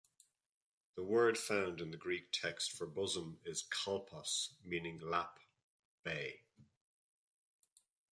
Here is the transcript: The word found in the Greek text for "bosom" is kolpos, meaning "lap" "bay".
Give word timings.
The 0.95 1.03
word 1.03 1.37
found 1.37 1.79
in 1.79 1.91
the 1.91 1.95
Greek 1.97 2.31
text 2.31 2.71
for 2.71 2.87
"bosom" 2.87 3.37
is 3.45 3.67
kolpos, 3.71 4.53
meaning 4.65 4.97
"lap" 4.99 5.37
"bay". 6.01 6.41